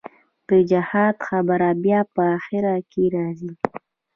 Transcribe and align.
د 0.47 0.51
جهاد 0.71 1.15
خبره 1.27 1.69
بيا 1.83 1.99
په 2.13 2.21
اخر 2.37 2.63
کښې 2.91 3.05
رځي. 3.15 3.51